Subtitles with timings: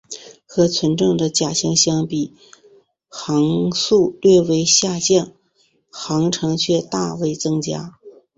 [0.47, 2.33] 和纯正的甲型相比
[3.07, 5.31] 航速略为下降
[5.91, 7.99] 航程却大为增加。